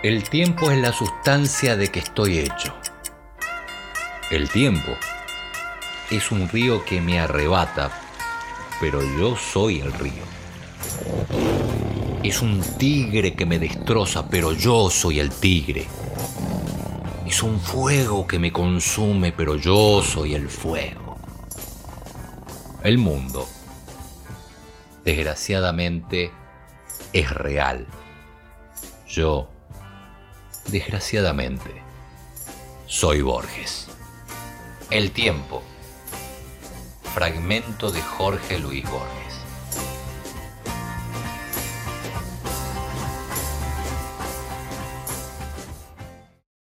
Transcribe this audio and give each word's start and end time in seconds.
El 0.00 0.22
tiempo 0.30 0.70
es 0.70 0.78
la 0.78 0.92
sustancia 0.92 1.76
de 1.76 1.88
que 1.88 1.98
estoy 1.98 2.38
hecho. 2.38 2.72
El 4.30 4.48
tiempo 4.48 4.92
es 6.08 6.30
un 6.30 6.48
río 6.48 6.84
que 6.84 7.00
me 7.00 7.18
arrebata, 7.18 7.90
pero 8.80 9.02
yo 9.18 9.36
soy 9.36 9.80
el 9.80 9.92
río. 9.92 10.22
Es 12.22 12.40
un 12.42 12.60
tigre 12.78 13.34
que 13.34 13.44
me 13.44 13.58
destroza, 13.58 14.28
pero 14.28 14.52
yo 14.52 14.88
soy 14.88 15.18
el 15.18 15.30
tigre. 15.30 15.88
Es 17.26 17.42
un 17.42 17.58
fuego 17.58 18.24
que 18.24 18.38
me 18.38 18.52
consume, 18.52 19.32
pero 19.32 19.56
yo 19.56 20.00
soy 20.04 20.36
el 20.36 20.48
fuego. 20.48 21.18
El 22.84 22.98
mundo, 22.98 23.48
desgraciadamente, 25.04 26.30
es 27.12 27.30
real. 27.32 27.84
Yo, 29.08 29.50
desgraciadamente, 30.70 31.82
soy 32.86 33.22
Borges. 33.22 33.88
El 34.90 35.10
tiempo. 35.12 35.62
Fragmento 37.14 37.90
de 37.90 38.00
Jorge 38.00 38.58
Luis 38.58 38.88
Borges. 38.88 39.47